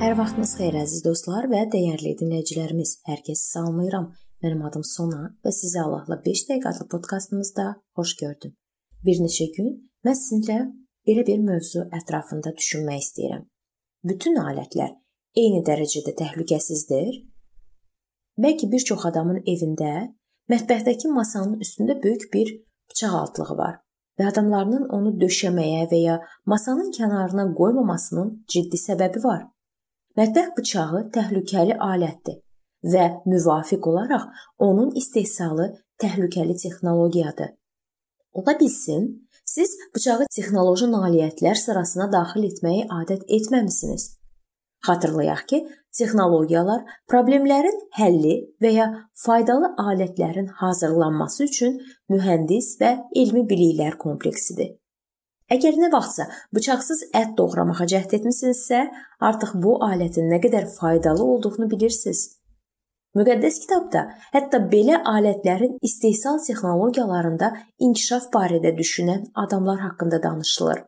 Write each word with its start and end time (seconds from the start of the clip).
Sabahınız 0.00 0.52
xeyir 0.56 0.76
əziz 0.80 1.02
dostlar 1.04 1.44
və 1.52 1.58
dəyərli 1.72 2.14
dinləyicilərimiz. 2.16 2.90
Hər 3.04 3.18
kəsi 3.26 3.50
salamlayıram. 3.50 4.06
Mənim 4.40 4.62
adım 4.64 4.84
Sona 4.86 5.26
və 5.44 5.52
sizi 5.52 5.76
Allahla 5.82 6.16
5 6.24 6.42
dəqiqə 6.48 6.70
adlı 6.70 6.86
podkastımızda 6.94 7.66
xoş 7.98 8.14
gördüm. 8.22 8.54
Bir 9.04 9.20
neçə 9.20 9.50
gün 9.56 9.68
mən 10.08 10.16
sizinlə 10.20 10.56
belə 11.08 11.26
bir 11.28 11.44
mövzu 11.44 11.84
ətrafında 11.98 12.54
düşünmək 12.62 13.04
istəyirəm. 13.04 13.44
Bütün 14.12 14.40
alətlər 14.40 14.96
eyni 15.44 15.60
dərəcədə 15.68 16.16
təhlükəsizdir? 16.22 17.20
Bəlkə 18.40 18.72
bir 18.72 18.88
çox 18.92 19.04
adamın 19.12 19.44
evində 19.44 19.92
mətbəxdəki 20.48 21.12
masanın 21.12 21.60
üstündə 21.60 22.00
böyük 22.02 22.28
bir 22.32 22.56
bıçaq 22.88 23.20
altlığı 23.22 23.60
var 23.62 23.78
və 24.16 24.32
adamlarının 24.32 24.88
onu 24.96 25.16
döşəməyə 25.20 25.86
və 25.92 26.04
ya 26.08 26.20
masanın 26.46 26.88
kənarına 26.96 27.50
qoymamasının 27.62 28.38
ciddi 28.48 28.86
səbəbi 28.88 29.28
var. 29.30 29.48
Mətbəx 30.18 30.48
bıçağı 30.56 31.00
təhlükəli 31.14 31.76
alətdir 31.86 32.40
və 32.92 33.04
müvafiq 33.30 33.86
olaraq 33.92 34.24
onun 34.58 34.90
istehsalı 35.00 35.66
təhlükəli 36.02 36.56
texnologiyadır. 36.62 37.50
Ola 38.32 38.54
bilsin, 38.60 39.28
siz 39.44 39.76
bıçağı 39.94 40.26
texnoloji 40.36 40.88
nailiyyətlər 40.90 41.54
sırasına 41.62 42.08
daxil 42.12 42.48
etməyi 42.48 42.88
adət 43.00 43.22
etməmisiniz. 43.38 44.16
Xatırlayaq 44.86 45.46
ki, 45.46 45.58
texnologiyalar 45.98 46.82
problemlərin 47.10 47.78
həlli 47.98 48.36
və 48.62 48.74
ya 48.74 48.86
faydalı 49.24 49.74
alətlərin 49.84 50.50
hazırlanması 50.62 51.44
üçün 51.44 51.80
mühəndis 52.10 52.76
və 52.82 52.96
elmi 53.14 53.46
biliklər 53.50 53.98
kompleksidir. 53.98 54.74
Əgər 55.50 55.78
nə 55.82 55.88
vaxtsa 55.90 56.28
bıçaqsız 56.54 57.00
ət 57.20 57.32
doğramağa 57.38 57.86
cəhd 57.92 58.12
etmisinizsə, 58.20 58.84
artıq 59.28 59.56
bu 59.62 59.72
alətin 59.82 60.28
nə 60.30 60.38
qədər 60.44 60.68
faydalı 60.76 61.24
olduğunu 61.24 61.66
bilirsiniz. 61.72 62.20
Müqəddəs 63.18 63.56
kitabda 63.64 64.04
hətta 64.30 64.60
belə 64.70 65.00
alətlərin 65.12 65.72
istehsal 65.88 66.38
texnologiyalarında 66.44 67.48
inkişaf 67.86 68.28
barədə 68.36 68.70
düşünən 68.78 69.24
adamlar 69.44 69.80
haqqında 69.86 70.22
danışılır. 70.22 70.84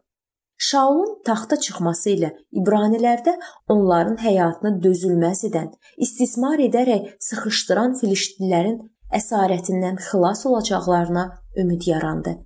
Şaulun 0.68 1.16
taxta 1.26 1.58
çıxması 1.64 2.12
ilə 2.12 2.30
İbranilərdə 2.60 3.34
onların 3.74 4.20
həyatını 4.22 4.76
dözülməz 4.84 5.42
edən, 5.50 5.72
istismar 6.06 6.62
edərək 6.68 7.10
sıxışdıran 7.30 7.98
Filistlilərin 7.98 8.78
əsarətindən 9.18 9.98
xilas 10.06 10.46
olacaqlarına 10.46 11.26
ümid 11.64 11.90
yarandı. 11.90 12.38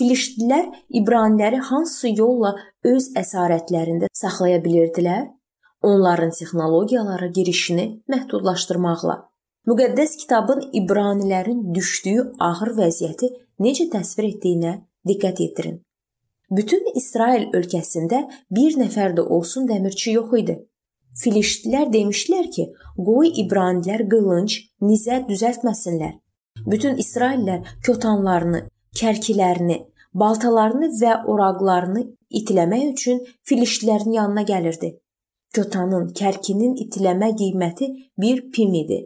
Filistlər 0.00 0.64
İbraniləri 0.96 1.58
hansı 1.68 2.08
yolla 2.08 2.54
öz 2.88 3.08
əsarətlərində 3.20 4.08
saxlaya 4.16 4.62
bilirdilər? 4.64 5.26
Onların 5.84 6.32
texnologiyalara 6.38 7.28
girişini 7.36 7.84
məhdudlaşdırmaqla. 8.08 9.16
Müqəddəs 9.68 10.16
kitabın 10.22 10.64
İbranilərin 10.80 11.60
düşdüyü 11.74 12.24
ağır 12.48 12.72
vəziyyəti 12.80 13.28
necə 13.66 13.90
təsvir 13.92 14.30
etdiyinə 14.30 14.72
diqqət 15.12 15.44
yetirin. 15.44 15.76
Bütün 16.50 16.88
İsrail 16.96 17.50
ölkəsində 17.60 18.24
bir 18.56 18.80
nəfər 18.80 19.18
də 19.20 19.28
olsun 19.36 19.68
dəmirçi 19.68 20.16
yox 20.16 20.34
idi. 20.40 20.58
Filistlər 21.20 21.92
demişdilər 21.92 22.48
ki, 22.56 22.70
qoy 22.96 23.34
İbranilər 23.44 24.08
qılınc, 24.08 24.56
nizə 24.80 25.20
düzəltməsinlər. 25.28 26.16
Bütün 26.66 26.96
İsraillər 26.96 27.66
kötanlarını, 27.84 28.68
kərkilərini, 28.98 29.78
baltalarını 30.14 30.90
və 31.00 31.14
oraqlarını 31.32 32.02
itiləmək 32.40 32.84
üçün 32.92 33.22
filistlərin 33.46 34.16
yanına 34.18 34.44
gəlirdi. 34.48 34.92
Kötanın, 35.54 36.10
kərkinin 36.14 36.76
itiləmə 36.84 37.32
qiyməti 37.38 37.88
1 38.24 38.42
pim 38.54 38.74
idi. 38.82 39.00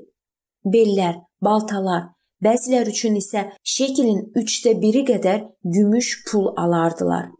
Bellər, 0.65 1.21
baltalar, 1.41 2.11
bəzilər 2.45 2.91
üçün 2.93 3.17
isə 3.21 3.47
şeklin 3.77 4.21
3də 4.37 4.75
1-i 4.83 5.05
qədər 5.13 5.47
gümüş 5.77 6.11
pul 6.29 6.51
alardılar. 6.57 7.31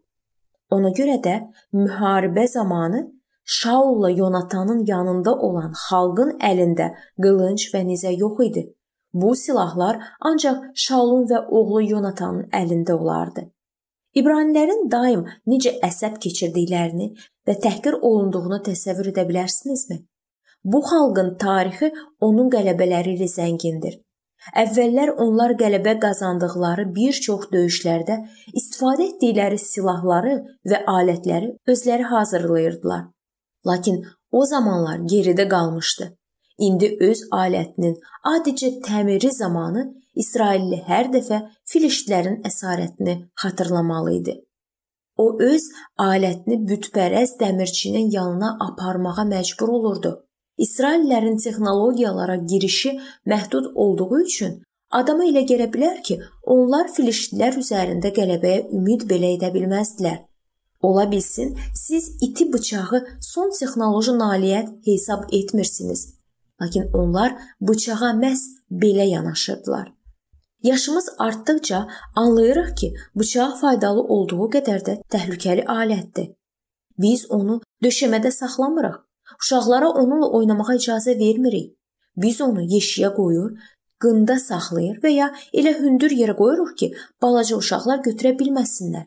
Ona 0.73 0.89
görə 0.97 1.19
də 1.21 1.35
müharibə 1.73 2.47
zamanı 2.47 3.05
Şaulla 3.45 4.09
Yonatanın 4.09 4.85
yanında 4.87 5.35
olan 5.47 5.73
xalqın 5.87 6.31
əlində 6.41 6.87
qılınc 7.21 7.67
və 7.73 7.83
nizə 7.85 8.13
yox 8.17 8.41
idi. 8.47 8.63
Bu 9.15 9.35
silahlar 9.39 9.99
ancaq 10.29 10.63
Şaulun 10.85 11.27
və 11.31 11.37
oğlu 11.57 11.81
Yonatanın 11.89 12.49
əlində 12.59 12.97
olardı. 12.99 13.45
İbranilərin 14.19 14.89
daim 14.91 15.21
necə 15.51 15.71
əsəb 15.87 16.17
keçirdiklərini 16.25 17.07
və 17.47 17.55
təhqir 17.65 17.95
olunduğunu 18.09 18.59
təsəvvür 18.67 19.13
edə 19.13 19.23
bilərsinizmi? 19.29 20.01
Bu 20.73 20.81
xalqın 20.89 21.31
tarixi 21.45 21.91
onun 22.27 22.51
qələbələri 22.55 23.15
ilə 23.15 23.29
zəngindir. 23.37 23.95
Əvvəllər 24.61 25.13
onlar 25.23 25.55
qələbə 25.61 25.95
qazandıqları 26.03 26.85
bir 26.97 27.19
çox 27.27 27.47
döyüşlərdə 27.53 28.17
istifadə 28.59 29.07
etdikləri 29.13 29.61
silahları 29.61 30.35
və 30.71 30.81
alətləri 30.97 31.53
özləri 31.71 32.11
hazırlayırdılar. 32.11 33.07
Lakin 33.67 34.03
o 34.31 34.45
zamanlar 34.45 34.99
geridə 35.13 35.47
qalmışdı. 35.49 36.11
İndi 36.59 36.97
öz 37.03 37.21
alətinin 37.35 37.95
adicə 38.23 38.69
təmiri 38.83 39.31
zamanı 39.35 39.81
İsrailli 40.15 40.77
hər 40.87 41.09
dəfə 41.11 41.41
filistlərin 41.67 42.37
əsarətini 42.47 43.15
xatırlamalı 43.43 44.13
idi. 44.19 44.35
O 45.17 45.25
öz 45.39 45.65
alətini 45.99 46.61
bütpərəst 46.69 47.39
dəmirçinin 47.41 48.07
yanına 48.11 48.57
aparmağa 48.67 49.27
məcbur 49.33 49.73
olurdu. 49.79 50.13
İsraillərin 50.57 51.37
texnologiyalara 51.43 52.35
girişi 52.35 52.99
məhdud 53.27 53.71
olduğu 53.75 54.19
üçün 54.21 54.61
adama 54.91 55.27
elə 55.27 55.43
gələ 55.43 55.67
bilər 55.73 56.01
ki, 56.03 56.21
onlar 56.43 56.87
filistlər 56.87 57.59
üzərində 57.59 58.15
qələbəyə 58.15 58.69
ümid 58.71 59.03
belə 59.11 59.35
edə 59.35 59.51
bilməzdilər. 59.51 60.21
Ola 60.81 61.11
bilsin, 61.11 61.57
siz 61.73 62.11
iti 62.21 62.53
bıçağı 62.53 63.07
son 63.21 63.51
texnoloji 63.59 64.11
nailiyyət 64.11 64.69
hesab 64.87 65.27
etmirsiniz. 65.33 66.14
Lakin 66.61 66.89
onlar 66.93 67.35
bıçağa 67.61 68.11
məhz 68.23 68.43
belə 68.71 69.05
yanaşırdılar. 69.09 69.93
Yaşımız 70.63 71.09
artdıkca 71.19 71.87
anlayırıq 72.15 72.75
ki, 72.75 72.93
bıçaq 73.15 73.57
faydalı 73.61 74.03
olduğu 74.03 74.47
qədər 74.55 74.79
də 74.87 74.93
təhlükəli 75.13 75.65
alətdir. 75.65 76.31
Biz 76.97 77.25
onu 77.31 77.61
döşəmədə 77.83 78.31
saxlamırıq. 78.31 78.95
Uşaqlara 79.41 79.89
onunla 79.89 80.29
oynamağa 80.29 80.75
icazə 80.79 81.19
vermirik. 81.19 81.75
Biz 82.17 82.41
onu 82.41 82.61
yeşiyə 82.61 83.11
qoyur, 83.15 83.51
qında 83.99 84.39
saxlayır 84.39 85.01
və 85.03 85.11
ya 85.11 85.27
elə 85.53 85.75
hündür 85.79 86.11
yerə 86.21 86.37
qoyuruq 86.39 86.73
ki, 86.79 86.93
balaca 87.21 87.57
uşaqlar 87.57 87.99
götürə 88.07 88.33
bilməsinlər. 88.39 89.05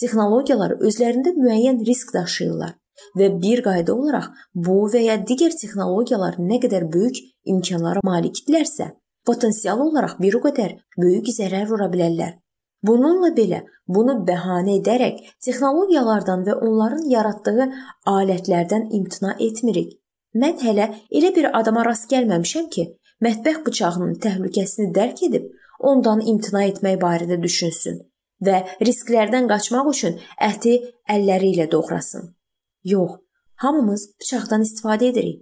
Texnologiyalar 0.00 0.76
özlərində 0.86 1.32
müəyyən 1.38 1.86
risk 1.86 2.14
daşıyırlar 2.14 2.74
və 3.18 3.30
bir 3.42 3.62
qayda 3.66 3.94
olaraq 3.94 4.30
bu 4.66 4.76
və 4.92 5.02
ya 5.06 5.16
digər 5.30 5.54
texnologiyalar 5.60 6.38
nə 6.50 6.60
qədər 6.64 6.86
böyük 6.94 7.20
imkanlara 7.54 8.04
malikdirlərsə, 8.06 8.90
potensial 9.26 9.82
olaraq 9.86 10.16
bir 10.20 10.38
o 10.38 10.42
qədər 10.46 10.76
böyük 11.00 11.30
zərər 11.38 11.68
vura 11.70 11.90
bilərlər. 11.92 12.38
Bununla 12.84 13.30
belə, 13.36 13.62
bunu 13.88 14.18
bəhanə 14.28 14.78
edərək 14.80 15.20
texnologiyalardan 15.44 16.44
və 16.48 16.58
onların 16.66 17.06
yaratdığı 17.08 17.68
alətlərdən 18.12 18.90
imtina 18.98 19.36
etmirik. 19.40 19.94
Mən 20.34 20.58
hələ 20.60 20.90
elə 21.10 21.30
bir 21.36 21.48
adama 21.56 21.84
rast 21.86 22.10
gəlməmişəm 22.12 22.68
ki, 22.74 22.88
mətbəx 23.24 23.62
bıçağının 23.66 24.18
təhlükəsini 24.24 24.92
dərk 24.92 25.22
edib 25.28 25.48
ondan 25.90 26.20
imtina 26.20 26.66
etmək 26.68 27.00
barədə 27.00 27.40
düşünsün 27.42 28.02
və 28.44 28.60
risklərdən 28.86 29.48
qaçmaq 29.50 29.90
üçün 29.92 30.18
əti 30.50 30.74
əlləri 31.16 31.54
ilə 31.54 31.70
doğrasın. 31.72 32.34
Yox, 32.84 33.10
hamımız 33.54 34.10
bıçaqdan 34.20 34.62
istifadə 34.62 35.08
edirik. 35.12 35.40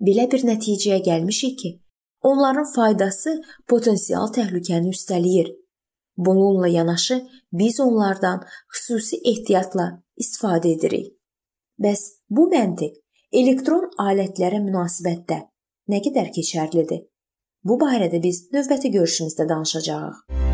Belə 0.00 0.28
bir 0.32 0.44
nəticəyə 0.46 1.00
gəlmişik 1.02 1.58
ki, 1.58 1.70
onların 2.22 2.68
faydası 2.74 3.34
potensial 3.68 4.30
təhlükəni 4.36 4.92
üstələyir. 4.94 5.50
Bununla 6.16 6.68
yanaşı 6.68 7.26
biz 7.52 7.80
onlardan 7.80 8.44
xüsusi 8.74 9.20
ehtiyatla 9.24 9.88
istifadə 10.18 10.76
edirik. 10.76 11.10
Bəs 11.82 12.04
bu 12.30 12.46
məntiq 12.54 12.94
elektron 13.32 13.90
alətlərə 13.98 14.62
münasibətdə 14.62 15.40
nə 15.90 16.02
qədər 16.06 16.30
keçərlidir? 16.36 17.02
Bu 17.64 17.80
barədə 17.80 18.22
biz 18.22 18.44
növbəti 18.54 18.94
görüşümüzdə 18.94 19.48
danışacağıq. 19.48 20.53